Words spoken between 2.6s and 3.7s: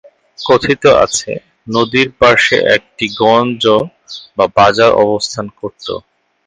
একটি গঞ্জ